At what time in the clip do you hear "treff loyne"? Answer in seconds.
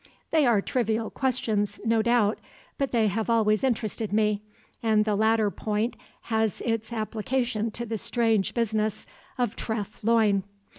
9.55-10.41